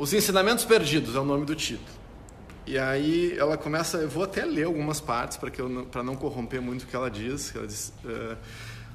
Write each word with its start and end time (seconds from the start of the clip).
Os 0.00 0.14
Ensinamentos 0.14 0.64
Perdidos 0.64 1.14
é 1.14 1.20
o 1.20 1.26
nome 1.26 1.44
do 1.44 1.54
título. 1.54 1.86
E 2.66 2.78
aí 2.78 3.36
ela 3.36 3.58
começa, 3.58 3.98
eu 3.98 4.08
vou 4.08 4.24
até 4.24 4.46
ler 4.46 4.64
algumas 4.64 4.98
partes 4.98 5.36
para 5.36 5.50
que 5.50 5.62
para 5.92 6.02
não 6.02 6.16
corromper 6.16 6.62
muito 6.62 6.84
o 6.84 6.86
que 6.86 6.96
ela 6.96 7.10
diz. 7.10 7.54
Ela 7.54 7.66
diz 7.66 7.92
uh, 8.02 8.34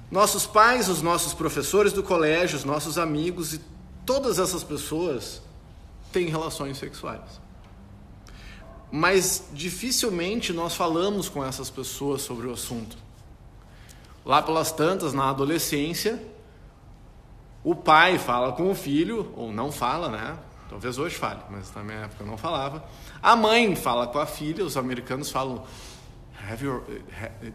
nossos 0.09 0.47
pais, 0.47 0.89
os 0.89 1.03
nossos 1.03 1.31
professores 1.31 1.93
do 1.93 2.01
colégio, 2.01 2.57
os 2.57 2.63
nossos 2.63 2.97
amigos 2.97 3.53
e 3.53 3.61
todas 4.03 4.39
essas 4.39 4.63
pessoas 4.63 5.43
têm 6.11 6.25
relações 6.25 6.79
sexuais. 6.79 7.39
Mas 8.91 9.47
dificilmente 9.53 10.51
nós 10.53 10.73
falamos 10.73 11.29
com 11.29 11.45
essas 11.45 11.69
pessoas 11.69 12.23
sobre 12.23 12.47
o 12.47 12.51
assunto. 12.53 12.97
Lá 14.25 14.41
pelas 14.41 14.71
tantas, 14.71 15.13
na 15.13 15.29
adolescência, 15.29 16.19
o 17.63 17.75
pai 17.75 18.17
fala 18.17 18.53
com 18.53 18.71
o 18.71 18.73
filho, 18.73 19.31
ou 19.35 19.53
não 19.53 19.71
fala, 19.71 20.09
né? 20.09 20.35
Talvez 20.69 20.97
hoje 20.97 21.15
fale, 21.15 21.41
mas 21.49 21.73
na 21.73 21.83
minha 21.83 21.99
época 21.99 22.23
não 22.23 22.37
falava. 22.37 22.83
A 23.21 23.35
mãe 23.35 23.75
fala 23.75 24.07
com 24.07 24.19
a 24.19 24.25
filha, 24.25 24.65
os 24.65 24.75
americanos 24.75 25.29
falam 25.29 25.63
have 26.49 26.63
your, 26.63 26.83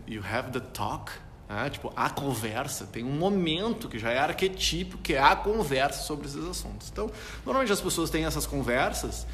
you 0.07 0.23
have 0.23 0.51
the 0.51 0.61
talk, 0.61 1.13
é, 1.49 1.69
tipo 1.69 1.93
a 1.97 2.09
conversa. 2.09 2.87
Tem 2.87 3.05
um 3.05 3.13
momento 3.13 3.89
que 3.89 3.99
já 3.99 4.11
é 4.11 4.19
arquetípico, 4.19 5.03
que 5.03 5.15
é 5.15 5.23
a 5.23 5.35
conversa 5.35 6.03
sobre 6.03 6.27
esses 6.27 6.45
assuntos. 6.45 6.89
Então, 6.91 7.11
normalmente 7.45 7.73
as 7.73 7.81
pessoas 7.81 8.11
têm 8.11 8.25
essas 8.25 8.47
conversas 8.47 9.27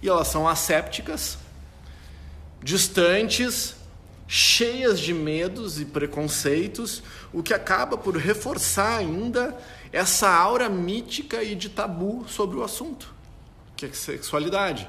e 0.00 0.08
elas 0.08 0.28
são 0.28 0.48
assépticas, 0.48 1.38
distantes, 2.62 3.76
cheias 4.30 5.00
de 5.00 5.14
medos 5.14 5.80
e 5.80 5.86
preconceitos, 5.86 7.02
o 7.32 7.42
que 7.42 7.54
acaba 7.54 7.96
por 7.96 8.14
reforçar 8.14 8.98
ainda 8.98 9.56
essa 9.90 10.28
aura 10.28 10.68
mítica 10.68 11.42
e 11.42 11.54
de 11.54 11.70
tabu 11.70 12.28
sobre 12.28 12.58
o 12.58 12.62
assunto, 12.62 13.12
que 13.74 13.86
é 13.86 13.92
sexualidade. 13.92 14.86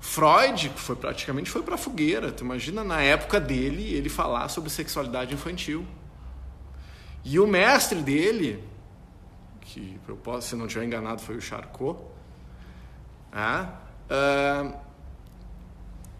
Freud 0.00 0.72
foi 0.76 0.96
praticamente 0.96 1.50
foi 1.50 1.62
para 1.62 1.76
fogueira. 1.76 2.32
Tu 2.32 2.42
imagina 2.42 2.82
na 2.82 3.02
época 3.02 3.38
dele 3.38 3.92
ele 3.92 4.08
falar 4.08 4.48
sobre 4.48 4.70
sexualidade 4.70 5.34
infantil. 5.34 5.86
E 7.22 7.38
o 7.38 7.46
mestre 7.46 8.00
dele, 8.00 8.64
que 9.60 10.00
eu 10.08 10.40
se 10.40 10.56
não 10.56 10.64
estiver 10.64 10.86
enganado, 10.86 11.20
foi 11.20 11.36
o 11.36 11.40
Charcot, 11.40 12.00
né? 13.30 13.68
uh, 14.10 14.89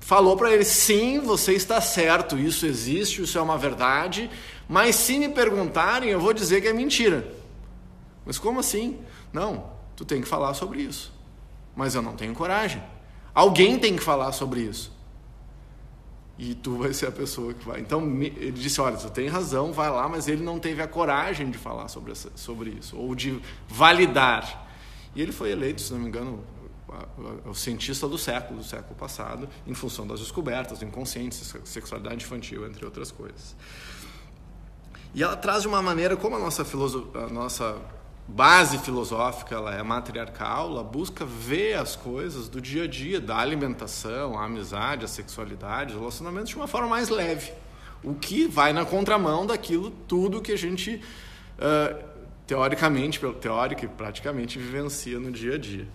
falou 0.01 0.37
para 0.37 0.53
ele: 0.53 0.65
sim, 0.65 1.21
você 1.21 1.53
está 1.53 1.81
certo, 1.81 2.39
isso 2.39 2.67
existe, 2.67 3.23
isso 3.23 3.39
é 3.39 3.43
uma 3.43 3.57
verdade, 3.57 4.31
mas 4.69 4.97
se 4.97 5.19
me 5.19 5.29
perguntarem, 5.29 6.11
eu 6.11 6.21
vou 6.21 6.33
dizer 6.33 6.61
que 6.61 6.69
é 6.69 6.73
mentira. 6.73 7.33
Mas 8.25 8.39
como 8.39 8.61
assim? 8.61 8.99
Não, 9.33 9.71
tu 9.97 10.05
tem 10.05 10.21
que 10.21 10.29
falar 10.29 10.55
sobre 10.55 10.81
isso. 10.81 11.13
Mas 11.75 11.95
eu 11.95 12.03
não 12.03 12.17
tenho 12.17 12.35
coragem. 12.35 12.83
Alguém 13.35 13.79
tem 13.79 13.97
que 13.97 14.03
falar 14.03 14.33
sobre 14.33 14.61
isso. 14.61 14.93
E 16.39 16.55
tu 16.55 16.79
vai 16.79 16.93
ser 16.93 17.07
a 17.07 17.13
pessoa 17.13 17.53
que 17.53 17.65
vai. 17.67 17.81
Então 17.81 18.03
ele 18.23 18.53
disse: 18.53 18.81
Olha, 18.81 18.97
tu 18.97 19.11
tem 19.11 19.29
razão, 19.29 19.73
vai 19.73 19.91
lá, 19.91 20.09
mas 20.09 20.27
ele 20.27 20.43
não 20.43 20.59
teve 20.59 20.81
a 20.83 20.89
coragem 20.89 21.51
de 21.51 21.59
falar 21.59 21.89
sobre, 21.89 22.13
essa, 22.13 22.31
sobre 22.35 22.71
isso, 22.71 22.97
ou 22.97 23.15
de 23.15 23.41
validar. 23.69 24.69
E 25.15 25.21
ele 25.21 25.33
foi 25.33 25.51
eleito, 25.51 25.83
se 25.83 25.93
não 25.93 26.01
me 26.01 26.09
engano, 26.09 26.43
o 27.45 27.55
cientista 27.55 28.09
do 28.09 28.19
século, 28.19 28.61
do 28.61 28.65
século 28.65 28.95
passado, 28.95 29.49
em 29.67 29.75
função 29.75 30.07
das 30.07 30.21
descobertas 30.21 30.79
do 30.79 30.85
inconsciente, 30.85 31.35
sexualidade 31.65 32.25
infantil, 32.25 32.67
entre 32.67 32.85
outras 32.85 33.11
coisas. 33.11 33.55
E 35.15 35.23
ela 35.23 35.37
traz 35.37 35.63
de 35.63 35.69
uma 35.69 35.83
maneira, 35.83 36.17
como 36.17 36.37
a 36.37 36.39
nossa, 36.39 36.63
a 37.15 37.27
nossa 37.33 37.77
base 38.29 38.79
filosófica 38.79 39.57
ela 39.57 39.75
é 39.75 39.83
matriarcal, 39.83 40.71
ela 40.71 40.85
busca 40.85 41.25
ver 41.25 41.75
as 41.75 41.97
coisas 41.97 42.49
do 42.49 42.61
dia 42.61 42.85
a 42.85 42.87
dia, 42.87 43.21
da 43.21 43.37
alimentação, 43.37 44.39
a 44.39 44.45
amizade, 44.45 45.05
a 45.05 45.09
sexualidade, 45.09 45.93
os 45.93 45.99
relacionamentos 45.99 46.51
de 46.51 46.57
uma 46.57 46.69
forma 46.69 46.89
mais 46.89 47.09
leve. 47.09 47.53
O 48.03 48.15
que 48.15 48.47
vai 48.47 48.73
na 48.73 48.85
contramão 48.85 49.45
daquilo 49.45 49.91
tudo 49.91 50.41
que 50.41 50.53
a 50.53 50.57
gente, 50.57 51.03
uh, 51.59 52.03
teoricamente, 52.47 53.21
teórico 53.41 53.85
e 53.85 53.89
praticamente 53.89 54.59
vivencia 54.59 55.19
no 55.19 55.31
dia 55.31 55.57
a 55.57 55.59
dia. 55.59 55.89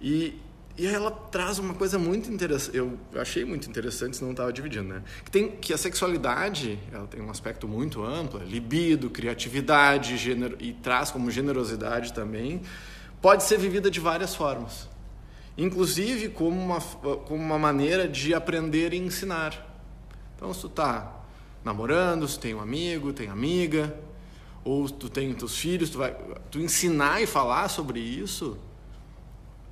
E, 0.00 0.38
e 0.76 0.86
ela 0.86 1.10
traz 1.10 1.58
uma 1.58 1.74
coisa 1.74 1.98
muito 1.98 2.30
interessante, 2.30 2.76
eu 2.76 2.98
achei 3.16 3.44
muito 3.44 3.68
interessante, 3.68 4.16
senão 4.16 4.32
estava 4.32 4.52
dividindo, 4.52 4.88
né? 4.88 5.02
Que, 5.24 5.30
tem, 5.30 5.50
que 5.50 5.72
a 5.72 5.78
sexualidade 5.78 6.78
ela 6.92 7.06
tem 7.06 7.22
um 7.22 7.30
aspecto 7.30 7.66
muito 7.66 8.04
amplo, 8.04 8.42
libido, 8.42 9.08
criatividade, 9.08 10.16
gênero, 10.16 10.56
e 10.60 10.72
traz 10.72 11.10
como 11.10 11.30
generosidade 11.30 12.12
também, 12.12 12.60
pode 13.22 13.44
ser 13.44 13.58
vivida 13.58 13.90
de 13.90 14.00
várias 14.00 14.34
formas. 14.34 14.88
Inclusive 15.56 16.28
como 16.28 16.60
uma, 16.60 16.80
como 16.80 17.42
uma 17.42 17.58
maneira 17.58 18.06
de 18.06 18.34
aprender 18.34 18.92
e 18.92 18.98
ensinar. 18.98 19.66
Então, 20.36 20.52
se 20.52 20.60
tu 20.60 20.66
está 20.66 21.24
namorando, 21.64 22.28
se 22.28 22.38
tem 22.38 22.54
um 22.54 22.60
amigo, 22.60 23.12
tem 23.12 23.28
amiga, 23.28 23.98
ou 24.62 24.88
tu 24.90 25.08
tem 25.08 25.32
teus 25.32 25.56
filhos, 25.56 25.88
tu 25.88 25.98
vai 25.98 26.14
tu 26.50 26.58
ensinar 26.58 27.22
e 27.22 27.26
falar 27.26 27.68
sobre 27.68 28.00
isso, 28.00 28.58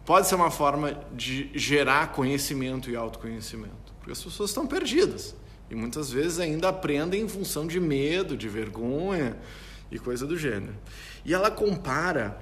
pode 0.04 0.28
ser 0.28 0.34
uma 0.34 0.50
forma 0.50 0.98
de 1.12 1.50
gerar 1.54 2.12
conhecimento 2.12 2.90
e 2.90 2.96
autoconhecimento, 2.96 3.92
porque 3.98 4.12
as 4.12 4.22
pessoas 4.22 4.50
estão 4.50 4.66
perdidas 4.66 5.34
e 5.70 5.74
muitas 5.74 6.10
vezes 6.10 6.38
ainda 6.38 6.68
aprendem 6.68 7.22
em 7.22 7.28
função 7.28 7.66
de 7.66 7.80
medo, 7.80 8.36
de 8.36 8.48
vergonha 8.48 9.36
e 9.90 9.98
coisa 9.98 10.26
do 10.26 10.36
gênero. 10.36 10.74
E 11.24 11.32
ela 11.32 11.50
compara 11.50 12.38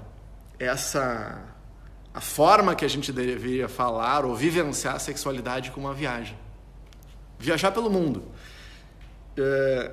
essa 0.59 1.49
a 2.15 2.21
forma 2.21 2.75
que 2.75 2.85
a 2.85 2.89
gente 2.89 3.11
deveria 3.11 3.69
falar 3.69 4.25
ou 4.25 4.35
vivenciar 4.35 4.97
a 4.97 4.99
sexualidade 4.99 5.71
com 5.71 5.81
uma 5.81 5.95
viagem, 5.95 6.37
viajar 7.39 7.73
pelo 7.73 7.89
mundo. 7.89 8.23
É, 9.35 9.93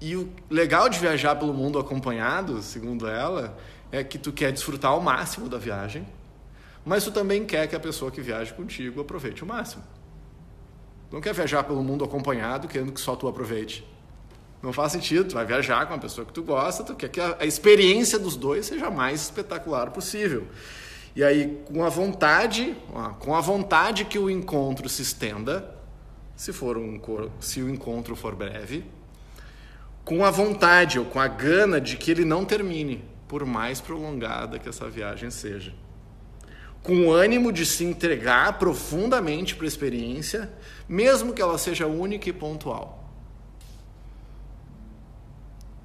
e 0.00 0.16
o 0.16 0.32
legal 0.50 0.88
de 0.88 0.98
viajar 0.98 1.36
pelo 1.36 1.54
mundo 1.54 1.78
acompanhado, 1.78 2.60
segundo 2.60 3.06
ela, 3.06 3.56
é 3.92 4.02
que 4.02 4.18
tu 4.18 4.32
quer 4.32 4.50
desfrutar 4.50 4.90
ao 4.90 5.00
máximo 5.00 5.48
da 5.48 5.58
viagem 5.58 6.04
mas 6.84 7.04
tu 7.04 7.12
também 7.12 7.44
quer 7.44 7.68
que 7.68 7.76
a 7.76 7.80
pessoa 7.80 8.10
que 8.10 8.20
viaje 8.20 8.52
contigo 8.52 9.00
aproveite 9.00 9.44
o 9.44 9.46
máximo. 9.46 9.82
Não 11.10 11.20
quer 11.20 11.34
viajar 11.34 11.62
pelo 11.64 11.82
mundo 11.82 12.04
acompanhado, 12.04 12.66
querendo 12.66 12.92
que 12.92 13.00
só 13.00 13.14
tu 13.14 13.28
aproveite. 13.28 13.86
Não 14.62 14.72
faz 14.72 14.92
sentido, 14.92 15.28
tu 15.28 15.34
vai 15.34 15.44
viajar 15.44 15.86
com 15.86 15.92
uma 15.92 16.00
pessoa 16.00 16.24
que 16.24 16.32
tu 16.32 16.42
gosta, 16.42 16.82
tu 16.82 16.94
quer 16.94 17.08
que 17.08 17.20
a, 17.20 17.36
a 17.40 17.46
experiência 17.46 18.18
dos 18.18 18.36
dois 18.36 18.66
seja 18.66 18.86
a 18.86 18.90
mais 18.90 19.22
espetacular 19.22 19.90
possível. 19.90 20.46
E 21.14 21.22
aí, 21.22 21.62
com 21.66 21.84
a 21.84 21.88
vontade, 21.88 22.74
com 23.18 23.34
a 23.34 23.40
vontade 23.40 24.04
que 24.04 24.18
o 24.18 24.30
encontro 24.30 24.88
se 24.88 25.02
estenda, 25.02 25.76
se 26.34 26.52
for 26.52 26.78
um 26.78 26.98
se 27.38 27.60
o 27.60 27.68
encontro 27.68 28.16
for 28.16 28.34
breve, 28.34 28.84
com 30.04 30.24
a 30.24 30.30
vontade 30.30 30.98
ou 30.98 31.04
com 31.04 31.20
a 31.20 31.28
gana 31.28 31.80
de 31.80 31.96
que 31.96 32.10
ele 32.10 32.24
não 32.24 32.44
termine, 32.44 33.04
por 33.28 33.44
mais 33.44 33.80
prolongada 33.80 34.58
que 34.58 34.68
essa 34.68 34.88
viagem 34.88 35.30
seja 35.30 35.74
com 36.82 37.06
o 37.06 37.12
ânimo 37.12 37.52
de 37.52 37.64
se 37.64 37.84
entregar 37.84 38.58
profundamente 38.58 39.54
para 39.54 39.66
a 39.66 39.68
experiência, 39.68 40.52
mesmo 40.88 41.32
que 41.32 41.40
ela 41.40 41.56
seja 41.56 41.86
única 41.86 42.28
e 42.28 42.32
pontual. 42.32 42.98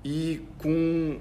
E 0.03 0.41
com, 0.58 1.19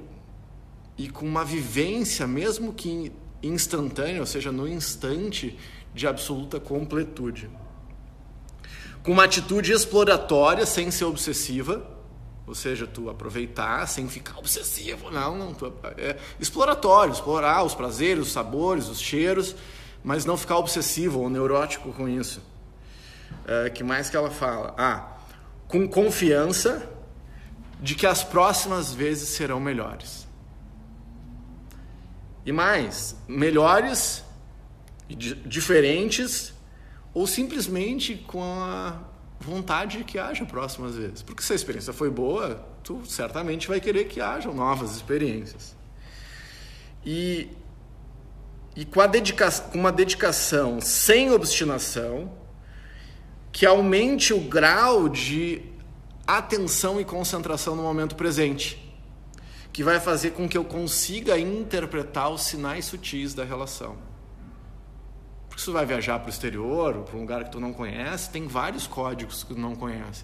e 0.96 1.08
com 1.08 1.26
uma 1.26 1.44
vivência, 1.44 2.26
mesmo 2.26 2.72
que 2.72 3.12
instantânea, 3.42 4.20
ou 4.20 4.26
seja, 4.26 4.50
no 4.50 4.66
instante, 4.66 5.58
de 5.94 6.06
absoluta 6.06 6.58
completude. 6.58 7.50
Com 9.02 9.12
uma 9.12 9.24
atitude 9.24 9.72
exploratória, 9.72 10.64
sem 10.64 10.90
ser 10.90 11.04
obsessiva, 11.04 11.95
ou 12.46 12.54
seja, 12.54 12.86
tu 12.86 13.10
aproveitar 13.10 13.86
sem 13.88 14.08
ficar 14.08 14.38
obsessivo, 14.38 15.10
não, 15.10 15.36
não, 15.36 15.54
tu, 15.54 15.72
é 15.98 16.16
exploratório, 16.38 17.12
explorar 17.12 17.64
os 17.64 17.74
prazeres, 17.74 18.26
os 18.26 18.32
sabores, 18.32 18.88
os 18.88 19.00
cheiros, 19.00 19.56
mas 20.04 20.24
não 20.24 20.36
ficar 20.36 20.58
obsessivo 20.58 21.20
ou 21.20 21.28
neurótico 21.28 21.92
com 21.92 22.08
isso. 22.08 22.40
É, 23.46 23.70
que 23.70 23.82
mais 23.82 24.08
que 24.08 24.16
ela 24.16 24.30
fala? 24.30 24.74
Ah, 24.78 25.16
com 25.66 25.88
confiança 25.88 26.88
de 27.80 27.94
que 27.94 28.06
as 28.06 28.22
próximas 28.22 28.94
vezes 28.94 29.30
serão 29.30 29.58
melhores. 29.58 30.26
E 32.44 32.52
mais, 32.52 33.16
melhores, 33.26 34.24
diferentes 35.08 36.54
ou 37.12 37.26
simplesmente 37.26 38.14
com 38.14 38.42
a 38.42 39.00
vontade 39.40 39.98
de 39.98 40.04
que 40.04 40.18
haja 40.18 40.44
próximas 40.44 40.94
vezes. 40.96 41.22
Porque 41.22 41.42
se 41.42 41.52
a 41.52 41.56
experiência 41.56 41.92
foi 41.92 42.10
boa, 42.10 42.64
tu 42.82 43.04
certamente 43.06 43.68
vai 43.68 43.80
querer 43.80 44.04
que 44.04 44.20
hajam 44.20 44.54
novas 44.54 44.94
experiências. 44.96 45.76
E, 47.04 47.48
e 48.74 48.84
com, 48.84 49.00
a 49.00 49.06
dedica 49.06 49.50
com 49.50 49.78
uma 49.78 49.92
dedicação 49.92 50.80
sem 50.80 51.30
obstinação, 51.30 52.32
que 53.52 53.64
aumente 53.64 54.34
o 54.34 54.40
grau 54.40 55.08
de 55.08 55.62
atenção 56.26 57.00
e 57.00 57.04
concentração 57.04 57.76
no 57.76 57.82
momento 57.82 58.16
presente, 58.16 58.82
que 59.72 59.84
vai 59.84 60.00
fazer 60.00 60.32
com 60.32 60.48
que 60.48 60.58
eu 60.58 60.64
consiga 60.64 61.38
interpretar 61.38 62.30
os 62.30 62.42
sinais 62.42 62.86
sutis 62.86 63.34
da 63.34 63.44
relação. 63.44 63.96
Porque 65.56 65.62
se 65.62 65.70
tu 65.70 65.72
vai 65.72 65.86
viajar 65.86 66.18
para 66.18 66.26
o 66.26 66.28
exterior, 66.28 67.02
para 67.04 67.16
um 67.16 67.20
lugar 67.20 67.44
que 67.44 67.50
tu 67.50 67.58
não 67.58 67.72
conhece, 67.72 68.28
tem 68.28 68.46
vários 68.46 68.86
códigos 68.86 69.42
que 69.42 69.54
tu 69.54 69.58
não 69.58 69.74
conhece. 69.74 70.22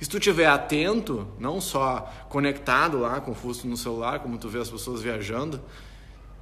E 0.00 0.04
se 0.04 0.08
tu 0.08 0.16
estiver 0.16 0.46
atento, 0.46 1.26
não 1.40 1.60
só 1.60 2.08
conectado 2.28 3.00
lá 3.00 3.20
com 3.20 3.32
o 3.32 3.34
fusto 3.34 3.66
no 3.66 3.76
celular, 3.76 4.20
como 4.20 4.38
tu 4.38 4.48
vê 4.48 4.60
as 4.60 4.70
pessoas 4.70 5.02
viajando, 5.02 5.60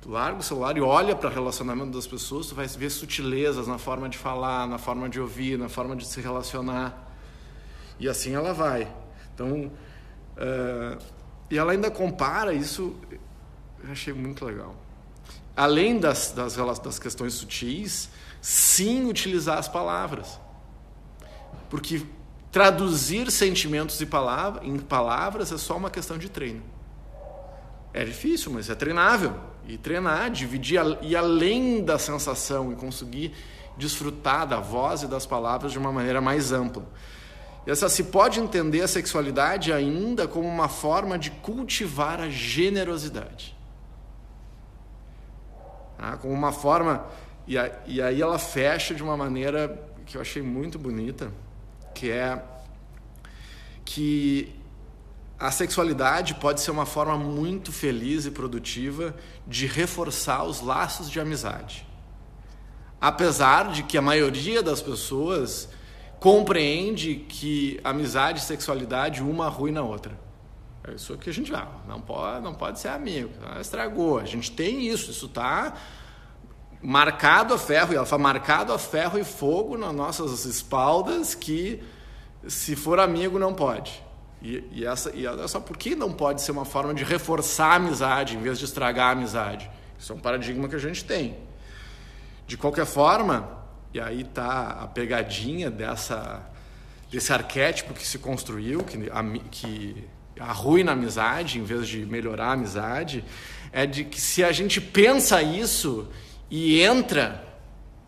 tu 0.03 0.11
larga 0.11 0.41
o 0.41 0.43
celular 0.43 0.77
e 0.77 0.83
olha 0.83 1.17
para 1.17 1.31
o 1.31 1.33
relacionamento 1.33 1.93
das 1.93 2.07
pessoas, 2.07 2.49
tu 2.49 2.55
vai 2.55 2.67
ver 2.67 2.91
sutilezas 2.91 3.67
na 3.67 3.79
forma 3.79 4.11
de 4.11 4.19
falar, 4.19 4.69
na 4.69 4.77
forma 4.77 5.09
de 5.09 5.19
ouvir, 5.19 5.59
na 5.59 5.71
forma 5.71 5.97
de 5.97 6.07
se 6.07 6.21
relacionar. 6.21 7.11
E 7.99 8.07
assim 8.07 8.35
ela 8.35 8.53
vai. 8.53 8.87
Então, 9.33 9.73
uh, 10.37 11.03
e 11.51 11.57
ela 11.57 11.73
ainda 11.73 11.91
compara 11.91 12.53
isso, 12.53 12.95
eu 13.83 13.91
achei 13.91 14.13
muito 14.13 14.45
legal. 14.45 14.77
Além 15.57 15.99
das, 15.99 16.33
das, 16.33 16.57
das 16.57 16.99
questões 16.99 17.35
sutis, 17.35 18.09
sim 18.41 19.07
utilizar 19.07 19.59
as 19.59 19.69
palavras. 19.69 20.41
Porque 21.69 22.03
traduzir 22.51 23.31
sentimentos 23.31 24.01
em, 24.01 24.07
palavra, 24.07 24.65
em 24.65 24.79
palavras 24.79 25.53
é 25.53 25.59
só 25.59 25.77
uma 25.77 25.91
questão 25.91 26.19
de 26.19 26.29
treino. 26.29 26.63
É 27.93 28.05
difícil, 28.05 28.53
mas 28.53 28.71
é 28.71 28.75
treinável. 28.75 29.35
E 29.67 29.77
treinar, 29.77 30.31
dividir 30.31 30.81
e 31.03 31.15
além 31.15 31.85
da 31.85 31.99
sensação 31.99 32.73
e 32.73 32.77
conseguir 32.77 33.33
desfrutar 33.77 34.47
da 34.47 34.59
voz 34.59 35.03
e 35.03 35.07
das 35.07 35.27
palavras 35.27 35.73
de 35.73 35.79
uma 35.79 35.93
maneira 35.93 36.21
mais 36.21 36.53
ampla. 36.53 36.85
E 37.67 37.71
essa 37.71 37.89
se 37.89 38.05
pode 38.05 38.41
entender 38.41 38.83
a 38.83 38.89
sexualidade 38.89 39.73
ainda 39.73 40.27
como 40.27 40.49
uma 40.49 40.69
forma 40.69 41.19
de 41.19 41.31
cultivar 41.31 42.21
a 42.21 42.29
generosidade. 42.29 43.57
Ah, 46.03 46.17
como 46.17 46.33
uma 46.33 46.51
forma. 46.51 47.05
E, 47.47 47.59
a, 47.59 47.71
e 47.87 48.01
aí 48.01 48.23
ela 48.23 48.39
fecha 48.39 48.95
de 48.95 49.03
uma 49.03 49.19
maneira 49.19 49.79
que 50.07 50.17
eu 50.17 50.21
achei 50.23 50.41
muito 50.41 50.79
bonita, 50.79 51.31
que 51.95 52.11
é 52.11 52.43
que 53.85 54.55
a 55.39 55.51
sexualidade 55.51 56.35
pode 56.37 56.63
ser 56.63 56.71
uma 56.71 56.87
forma 56.87 57.19
muito 57.19 57.71
feliz 57.71 58.25
e 58.25 58.31
produtiva 58.31 59.15
de 59.47 59.67
reforçar 59.67 60.45
os 60.45 60.63
laços 60.63 61.11
de 61.11 61.21
amizade. 61.21 61.87
Apesar 62.99 63.71
de 63.71 63.83
que 63.83 63.99
a 63.99 64.03
maioria 64.03 64.63
das 64.63 64.81
pessoas 64.81 65.69
compreende 66.19 67.27
que 67.29 67.79
amizade 67.85 68.41
e 68.41 68.43
sexualidade 68.43 69.23
uma 69.23 69.47
arruina 69.47 69.81
a 69.81 69.83
outra. 69.83 70.30
É 70.85 70.95
isso 70.95 71.17
que 71.19 71.29
a 71.29 71.33
gente 71.33 71.51
vai. 71.51 71.67
Não 71.87 72.01
pode, 72.01 72.43
não 72.43 72.55
pode 72.55 72.81
ser 72.81 72.89
amigo. 72.89 73.31
Estragou. 73.61 74.19
A 74.19 74.25
gente 74.25 74.51
tem 74.51 74.87
isso. 74.87 75.11
Isso 75.11 75.27
está 75.27 75.75
marcado 76.83 77.53
a 77.53 77.59
ferro. 77.59 77.93
E 77.93 77.97
ela 77.97 78.07
fala 78.07 78.23
marcado 78.23 78.73
a 78.73 78.79
ferro 78.79 79.19
e 79.19 79.25
fogo 79.25 79.77
nas 79.77 79.95
nossas 79.95 80.45
espaldas 80.45 81.35
que 81.35 81.83
se 82.49 82.75
for 82.75 82.99
amigo 82.99 83.39
não 83.39 83.53
pode. 83.53 84.03
E, 84.43 84.65
e 84.73 84.87
essa, 84.87 85.11
e 85.15 85.25
só, 85.49 85.61
por 85.61 85.77
que 85.77 85.95
não 85.95 86.13
pode 86.13 86.41
ser 86.41 86.53
uma 86.53 86.65
forma 86.65 86.95
de 86.95 87.05
reforçar 87.05 87.73
a 87.73 87.75
amizade 87.75 88.37
em 88.37 88.41
vez 88.41 88.59
de 88.59 88.65
estragar 88.65 89.09
a 89.09 89.13
amizade? 89.13 89.71
Isso 89.99 90.13
é 90.13 90.17
um 90.17 90.21
paradigma 90.21 90.67
que 90.67 90.77
a 90.77 90.79
gente 90.79 91.05
tem. 91.05 91.37
De 92.47 92.57
qualquer 92.57 92.87
forma, 92.87 93.61
e 93.93 94.01
aí 94.01 94.25
tá 94.25 94.79
a 94.83 94.87
pegadinha 94.87 95.71
dessa 95.71 96.47
desse 97.11 97.33
arquétipo 97.33 97.93
que 97.93 98.07
se 98.07 98.21
construiu, 98.21 98.85
que, 98.85 99.11
que 99.51 100.09
arruina 100.41 100.93
a 100.93 100.95
amizade 100.95 101.59
em 101.59 101.65
vez 101.65 101.87
de 101.87 102.05
melhorar 102.07 102.49
a 102.49 102.53
amizade, 102.53 103.25
é 103.73 103.87
de 103.87 104.05
que 104.05 104.21
se 104.21 104.43
a 104.43 104.51
gente 104.53 104.81
pensa 104.81 105.43
isso 105.43 106.09
e 106.51 106.81
entra, 106.81 107.45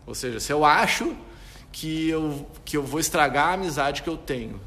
ou 0.05 0.13
seja, 0.13 0.39
se 0.39 0.51
eu 0.51 0.65
acho 0.65 1.15
que 1.71 2.09
eu, 2.09 2.47
que 2.65 2.75
eu 2.75 2.83
vou 2.83 2.99
estragar 2.99 3.49
a 3.49 3.53
amizade 3.53 4.03
que 4.03 4.09
eu 4.09 4.17
tenho, 4.17 4.59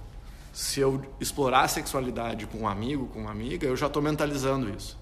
se 0.53 0.81
eu 0.81 1.05
explorar 1.21 1.63
a 1.63 1.69
sexualidade 1.69 2.47
com 2.47 2.59
um 2.59 2.69
amigo, 2.69 3.07
com 3.09 3.21
uma 3.21 3.31
amiga, 3.31 3.67
eu 3.67 3.77
já 3.77 3.89
estou 3.89 4.03
mentalizando 4.03 4.71
isso. 4.71 4.99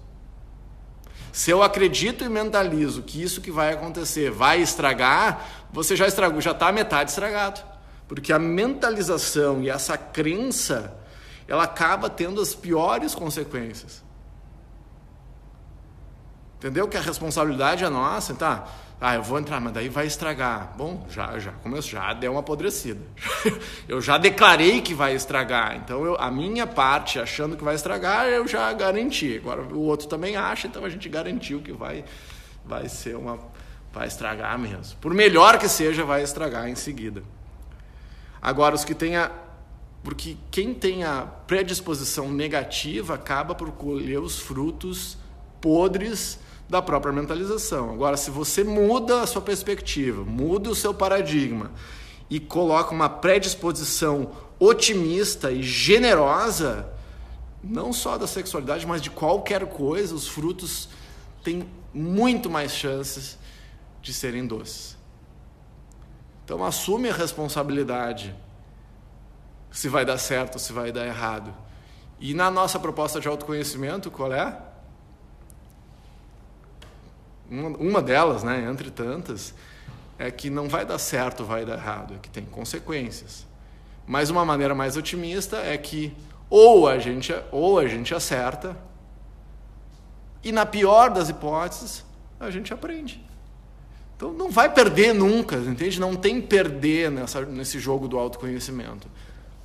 Se 1.31 1.51
eu 1.51 1.61
acredito 1.63 2.23
e 2.23 2.29
mentalizo 2.29 3.03
que 3.03 3.21
isso 3.21 3.41
que 3.41 3.51
vai 3.51 3.73
acontecer 3.73 4.31
vai 4.31 4.61
estragar, 4.61 5.67
você 5.71 5.95
já 5.95 6.07
estragou, 6.07 6.39
já 6.39 6.51
está 6.51 6.71
metade 6.71 7.09
estragado. 7.09 7.61
Porque 8.07 8.31
a 8.31 8.39
mentalização 8.39 9.61
e 9.61 9.69
essa 9.69 9.97
crença, 9.97 10.95
ela 11.47 11.63
acaba 11.63 12.09
tendo 12.09 12.41
as 12.41 12.55
piores 12.55 13.13
consequências. 13.13 14.03
Entendeu 16.57 16.87
que 16.87 16.97
a 16.97 17.01
responsabilidade 17.01 17.83
é 17.83 17.89
nossa, 17.89 18.33
tá? 18.33 18.67
Ah, 18.99 19.15
eu 19.15 19.21
vou 19.21 19.37
entrar, 19.37 19.59
mas 19.59 19.73
daí 19.73 19.89
vai 19.89 20.07
estragar. 20.07 20.73
Bom, 20.77 21.05
já 21.09 21.37
já 21.37 21.51
começou, 21.51 21.91
já 21.91 22.13
deu 22.13 22.31
uma 22.31 22.39
apodrecida. 22.39 23.01
eu 23.87 24.01
já 24.01 24.17
declarei 24.17 24.81
que 24.81 24.93
vai 24.93 25.13
estragar. 25.13 25.75
Então 25.75 26.05
eu, 26.05 26.15
a 26.15 26.31
minha 26.31 26.65
parte 26.65 27.19
achando 27.19 27.57
que 27.57 27.63
vai 27.63 27.75
estragar, 27.75 28.27
eu 28.27 28.47
já 28.47 28.71
garanti. 28.71 29.37
Agora 29.37 29.61
o 29.61 29.81
outro 29.81 30.07
também 30.07 30.37
acha, 30.37 30.65
então 30.67 30.85
a 30.85 30.89
gente 30.89 31.09
garantiu 31.09 31.61
que 31.61 31.73
vai 31.73 32.05
vai 32.63 32.89
ser 32.89 33.15
uma 33.15 33.37
vai 33.91 34.07
estragar 34.07 34.57
mesmo. 34.57 34.97
Por 34.99 35.13
melhor 35.13 35.59
que 35.59 35.67
seja, 35.67 36.03
vai 36.03 36.23
estragar 36.23 36.67
em 36.67 36.75
seguida. 36.75 37.21
Agora 38.41 38.75
os 38.75 38.85
que 38.85 38.95
têm 38.95 39.17
a 39.17 39.29
porque 40.05 40.37
quem 40.51 40.71
tem 40.71 41.03
a 41.03 41.23
predisposição 41.23 42.31
negativa 42.31 43.15
acaba 43.15 43.55
por 43.55 43.71
colher 43.71 44.19
os 44.19 44.37
frutos 44.37 45.17
podres 45.59 46.39
da 46.69 46.79
própria 46.79 47.11
mentalização. 47.11 47.91
Agora, 47.91 48.15
se 48.15 48.29
você 48.29 48.63
muda 48.63 49.23
a 49.23 49.27
sua 49.27 49.41
perspectiva, 49.41 50.23
muda 50.23 50.69
o 50.69 50.75
seu 50.75 50.93
paradigma 50.93 51.71
e 52.29 52.39
coloca 52.39 52.93
uma 52.93 53.09
predisposição 53.09 54.31
otimista 54.59 55.51
e 55.51 55.63
generosa, 55.63 56.87
não 57.63 57.91
só 57.91 58.15
da 58.15 58.27
sexualidade, 58.27 58.85
mas 58.85 59.01
de 59.01 59.09
qualquer 59.09 59.65
coisa, 59.65 60.13
os 60.13 60.27
frutos 60.27 60.87
têm 61.43 61.67
muito 61.91 62.47
mais 62.47 62.71
chances 62.75 63.39
de 64.03 64.13
serem 64.13 64.45
doces. 64.45 64.95
Então, 66.43 66.63
assume 66.63 67.09
a 67.09 67.13
responsabilidade 67.13 68.35
se 69.75 69.89
vai 69.89 70.05
dar 70.05 70.17
certo 70.17 70.53
ou 70.53 70.59
se 70.59 70.71
vai 70.71 70.89
dar 70.89 71.05
errado. 71.05 71.53
E 72.17 72.33
na 72.33 72.49
nossa 72.49 72.79
proposta 72.79 73.19
de 73.19 73.27
autoconhecimento, 73.27 74.09
qual 74.09 74.31
é? 74.31 74.57
Uma, 77.51 78.01
delas, 78.01 78.41
né, 78.41 78.65
entre 78.71 78.89
tantas, 78.89 79.53
é 80.17 80.31
que 80.31 80.49
não 80.49 80.69
vai 80.69 80.85
dar 80.85 80.97
certo, 80.97 81.43
vai 81.43 81.65
dar 81.65 81.73
errado, 81.73 82.13
é 82.13 82.17
que 82.17 82.29
tem 82.29 82.45
consequências. 82.45 83.45
Mas 84.07 84.29
uma 84.29 84.45
maneira 84.45 84.73
mais 84.73 84.95
otimista 84.95 85.57
é 85.57 85.77
que 85.77 86.15
ou 86.49 86.87
a 86.87 86.97
gente 86.97 87.35
ou 87.51 87.77
a 87.77 87.85
gente 87.85 88.15
acerta 88.15 88.77
e 90.41 90.53
na 90.53 90.65
pior 90.65 91.09
das 91.09 91.27
hipóteses 91.27 92.05
a 92.39 92.49
gente 92.49 92.73
aprende. 92.73 93.21
Então 94.15 94.31
não 94.31 94.49
vai 94.49 94.73
perder 94.73 95.13
nunca, 95.13 95.57
entende? 95.57 95.99
Não 95.99 96.15
tem 96.15 96.41
perder 96.41 97.11
nessa, 97.11 97.41
nesse 97.41 97.77
jogo 97.77 98.07
do 98.07 98.17
autoconhecimento. 98.17 99.09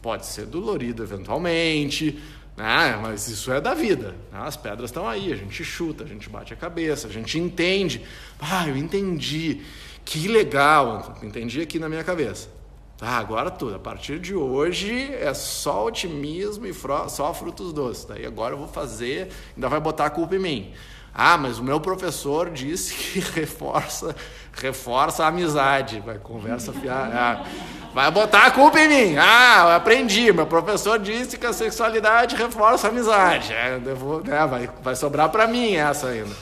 Pode 0.03 0.27
ser 0.27 0.47
dolorido 0.47 1.03
eventualmente, 1.03 2.19
né? 2.57 2.99
mas 3.01 3.29
isso 3.29 3.53
é 3.53 3.61
da 3.61 3.75
vida. 3.75 4.15
Né? 4.33 4.39
As 4.41 4.57
pedras 4.57 4.91
estão 4.91 5.07
aí, 5.07 5.33
a 5.33 5.37
gente 5.37 5.63
chuta, 5.65 6.05
a 6.05 6.07
gente 6.07 6.29
bate 6.29 6.53
a 6.53 6.57
cabeça, 6.57 7.09
a 7.09 7.11
gente 7.11 7.39
entende. 7.39 8.03
Ah, 8.41 8.67
eu 8.69 8.77
entendi. 8.77 9.63
Que 10.05 10.27
legal, 10.29 11.19
entendi 11.23 11.61
aqui 11.61 11.79
na 11.79 11.89
minha 11.89 12.03
cabeça. 12.03 12.49
Tá, 13.01 13.13
agora 13.13 13.51
tudo. 13.51 13.77
A 13.77 13.79
partir 13.79 14.19
de 14.19 14.35
hoje 14.35 15.15
é 15.15 15.33
só 15.33 15.87
otimismo 15.87 16.67
e 16.67 16.75
só 16.75 17.33
frutos 17.33 17.73
doces. 17.73 18.05
Daí 18.05 18.27
agora 18.27 18.55
eu 18.55 18.59
vou 18.59 18.69
fazer, 18.69 19.31
ainda 19.55 19.69
vai 19.69 19.81
botar 19.81 20.05
a 20.05 20.11
culpa 20.11 20.37
em 20.37 20.39
mim. 20.39 20.73
Ah, 21.15 21.37
mas 21.37 21.59
o 21.59 21.65
meu 21.65 21.81
professor 21.81 22.51
disse 22.51 22.95
que 22.95 23.21
reforça, 23.41 24.15
reforça 24.53 25.25
a 25.25 25.29
amizade. 25.29 26.01
Vai 26.01 26.19
conversa 26.19 26.73
fiar. 26.73 27.11
Ah, 27.13 27.45
vai 27.93 28.11
botar 28.11 28.47
a 28.47 28.51
culpa 28.51 28.81
em 28.81 28.89
mim. 28.89 29.17
Ah, 29.17 29.77
aprendi. 29.77 30.33
Meu 30.33 30.47
professor 30.47 30.99
disse 30.99 31.37
que 31.37 31.47
a 31.47 31.53
sexualidade 31.53 32.37
reforça 32.37 32.87
a 32.87 32.91
amizade. 32.91 33.53
É, 33.53 33.79
né, 33.79 34.47
vai, 34.47 34.71
vai 34.83 34.97
sobrar 34.97 35.29
para 35.29 35.47
mim 35.47 35.75
essa 35.75 36.09
ainda. 36.09 36.35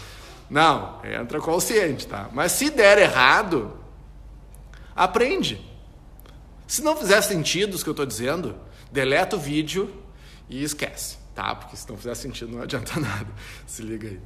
Não, 0.50 1.00
entra 1.04 1.40
consciente, 1.40 2.06
tá? 2.06 2.28
Mas 2.32 2.52
se 2.52 2.70
der 2.70 2.98
errado, 2.98 3.78
aprende. 4.96 5.64
Se 6.66 6.82
não 6.82 6.96
fizer 6.96 7.20
sentido 7.22 7.76
o 7.76 7.82
que 7.82 7.88
eu 7.88 7.92
estou 7.92 8.06
dizendo, 8.06 8.56
deleta 8.90 9.36
o 9.36 9.38
vídeo 9.38 9.90
e 10.48 10.62
esquece, 10.62 11.18
tá? 11.34 11.54
Porque 11.54 11.76
se 11.76 11.88
não 11.88 11.96
fizer 11.96 12.14
sentido 12.14 12.52
não 12.52 12.62
adianta 12.62 12.92
nada. 13.00 13.28
Se 13.66 13.82
liga 13.82 14.08
aí. 14.08 14.20